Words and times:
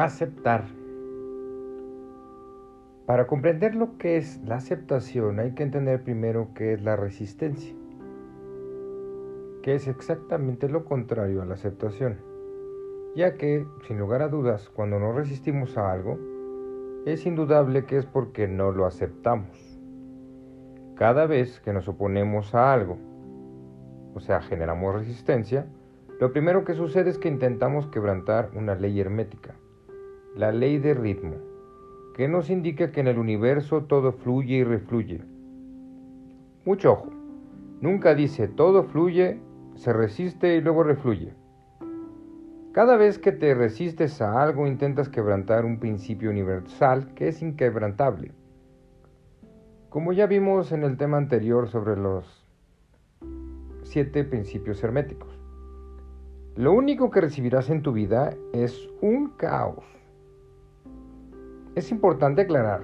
Aceptar. 0.00 0.64
Para 3.04 3.26
comprender 3.26 3.74
lo 3.74 3.98
que 3.98 4.16
es 4.16 4.40
la 4.44 4.54
aceptación 4.54 5.40
hay 5.40 5.54
que 5.54 5.64
entender 5.64 6.04
primero 6.04 6.50
qué 6.54 6.72
es 6.72 6.82
la 6.82 6.94
resistencia, 6.94 7.74
que 9.60 9.74
es 9.74 9.88
exactamente 9.88 10.68
lo 10.68 10.84
contrario 10.84 11.42
a 11.42 11.46
la 11.46 11.54
aceptación, 11.54 12.18
ya 13.16 13.34
que, 13.34 13.66
sin 13.88 13.98
lugar 13.98 14.22
a 14.22 14.28
dudas, 14.28 14.68
cuando 14.68 15.00
no 15.00 15.10
resistimos 15.10 15.76
a 15.76 15.90
algo, 15.90 16.16
es 17.04 17.26
indudable 17.26 17.84
que 17.84 17.96
es 17.96 18.06
porque 18.06 18.46
no 18.46 18.70
lo 18.70 18.86
aceptamos. 18.86 19.80
Cada 20.94 21.26
vez 21.26 21.58
que 21.58 21.72
nos 21.72 21.88
oponemos 21.88 22.54
a 22.54 22.72
algo, 22.72 22.98
o 24.14 24.20
sea, 24.20 24.42
generamos 24.42 24.94
resistencia, 24.94 25.66
lo 26.20 26.32
primero 26.32 26.64
que 26.64 26.74
sucede 26.74 27.10
es 27.10 27.18
que 27.18 27.28
intentamos 27.28 27.88
quebrantar 27.88 28.50
una 28.54 28.76
ley 28.76 29.00
hermética, 29.00 29.56
la 30.36 30.52
ley 30.52 30.78
de 30.78 30.94
ritmo 30.94 31.48
que 32.18 32.26
nos 32.26 32.50
indica 32.50 32.90
que 32.90 32.98
en 32.98 33.06
el 33.06 33.16
universo 33.16 33.84
todo 33.84 34.10
fluye 34.10 34.56
y 34.56 34.64
refluye. 34.64 35.22
Mucho 36.64 36.94
ojo, 36.94 37.10
nunca 37.80 38.16
dice 38.16 38.48
todo 38.48 38.82
fluye, 38.82 39.40
se 39.76 39.92
resiste 39.92 40.56
y 40.56 40.60
luego 40.60 40.82
refluye. 40.82 41.32
Cada 42.72 42.96
vez 42.96 43.20
que 43.20 43.30
te 43.30 43.54
resistes 43.54 44.20
a 44.20 44.42
algo 44.42 44.66
intentas 44.66 45.08
quebrantar 45.08 45.64
un 45.64 45.78
principio 45.78 46.30
universal 46.30 47.14
que 47.14 47.28
es 47.28 47.40
inquebrantable. 47.40 48.32
Como 49.88 50.12
ya 50.12 50.26
vimos 50.26 50.72
en 50.72 50.82
el 50.82 50.96
tema 50.96 51.18
anterior 51.18 51.68
sobre 51.68 51.96
los 51.96 52.44
siete 53.84 54.24
principios 54.24 54.82
herméticos. 54.82 55.38
Lo 56.56 56.72
único 56.72 57.12
que 57.12 57.20
recibirás 57.20 57.70
en 57.70 57.82
tu 57.82 57.92
vida 57.92 58.34
es 58.52 58.88
un 59.00 59.28
caos 59.36 59.97
es 61.74 61.90
importante 61.90 62.42
aclarar 62.42 62.82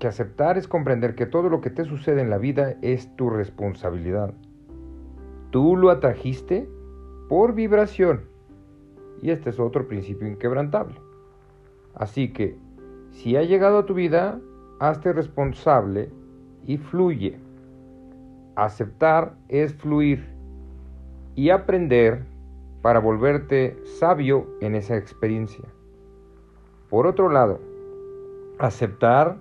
que 0.00 0.08
aceptar 0.08 0.56
es 0.56 0.66
comprender 0.66 1.14
que 1.14 1.26
todo 1.26 1.50
lo 1.50 1.60
que 1.60 1.68
te 1.70 1.84
sucede 1.84 2.22
en 2.22 2.30
la 2.30 2.38
vida 2.38 2.74
es 2.80 3.14
tu 3.16 3.28
responsabilidad. 3.28 4.32
Tú 5.50 5.76
lo 5.76 5.90
atrajiste 5.90 6.68
por 7.28 7.54
vibración 7.54 8.22
y 9.20 9.30
este 9.30 9.50
es 9.50 9.60
otro 9.60 9.86
principio 9.86 10.26
inquebrantable. 10.26 10.94
Así 11.94 12.32
que, 12.32 12.56
si 13.10 13.36
ha 13.36 13.42
llegado 13.42 13.78
a 13.78 13.86
tu 13.86 13.92
vida, 13.92 14.40
hazte 14.78 15.12
responsable 15.12 16.08
y 16.66 16.78
fluye. 16.78 17.38
Aceptar 18.56 19.34
es 19.48 19.74
fluir 19.74 20.24
y 21.34 21.50
aprender 21.50 22.24
para 22.80 23.00
volverte 23.00 23.76
sabio 23.98 24.46
en 24.62 24.74
esa 24.76 24.96
experiencia. 24.96 25.64
Por 26.88 27.06
otro 27.06 27.28
lado, 27.28 27.60
Aceptar 28.60 29.38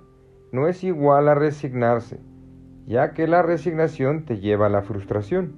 no 0.53 0.69
es 0.69 0.81
igual 0.81 1.27
a 1.27 1.35
resignarse, 1.35 2.21
ya 2.87 3.13
que 3.13 3.27
la 3.27 3.41
resignación 3.41 4.23
te 4.23 4.39
lleva 4.39 4.67
a 4.67 4.69
la 4.69 4.81
frustración. 4.81 5.57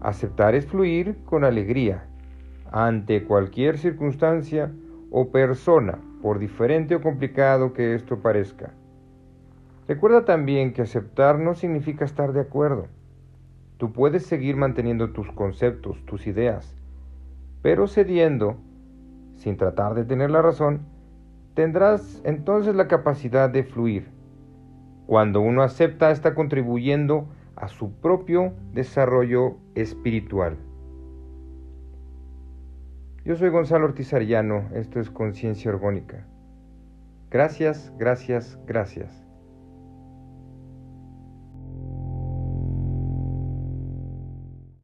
Aceptar 0.00 0.54
es 0.54 0.64
fluir 0.64 1.18
con 1.26 1.44
alegría 1.44 2.06
ante 2.70 3.24
cualquier 3.24 3.76
circunstancia 3.76 4.72
o 5.10 5.30
persona, 5.30 5.98
por 6.22 6.38
diferente 6.38 6.94
o 6.94 7.02
complicado 7.02 7.74
que 7.74 7.94
esto 7.94 8.22
parezca. 8.22 8.72
Recuerda 9.86 10.24
también 10.24 10.72
que 10.72 10.80
aceptar 10.80 11.38
no 11.38 11.54
significa 11.54 12.06
estar 12.06 12.32
de 12.32 12.40
acuerdo. 12.40 12.86
Tú 13.76 13.92
puedes 13.92 14.24
seguir 14.24 14.56
manteniendo 14.56 15.12
tus 15.12 15.30
conceptos, 15.32 16.02
tus 16.06 16.26
ideas, 16.26 16.74
pero 17.60 17.86
cediendo, 17.86 18.56
sin 19.34 19.58
tratar 19.58 19.92
de 19.92 20.06
tener 20.06 20.30
la 20.30 20.40
razón, 20.40 20.90
tendrás 21.54 22.20
entonces 22.24 22.74
la 22.74 22.88
capacidad 22.88 23.50
de 23.50 23.64
fluir. 23.64 24.10
Cuando 25.06 25.40
uno 25.40 25.62
acepta 25.62 26.10
está 26.10 26.34
contribuyendo 26.34 27.28
a 27.56 27.68
su 27.68 27.92
propio 27.92 28.54
desarrollo 28.72 29.56
espiritual. 29.74 30.56
Yo 33.24 33.36
soy 33.36 33.50
Gonzalo 33.50 33.84
Ortiz 33.84 34.12
Arellano, 34.12 34.68
esto 34.74 34.98
es 34.98 35.10
Conciencia 35.10 35.70
Orgónica. 35.70 36.26
Gracias, 37.30 37.92
gracias, 37.98 38.58
gracias. 38.66 39.24